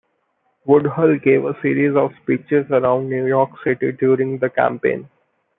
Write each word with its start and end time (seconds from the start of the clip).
Woodhull 0.65 1.19
gave 1.19 1.45
a 1.45 1.55
series 1.61 1.95
of 1.95 2.11
speeches 2.23 2.65
around 2.71 3.07
New 3.07 3.27
York 3.27 3.51
City 3.63 3.91
during 3.91 4.39
the 4.39 4.49
campaign. 4.49 5.07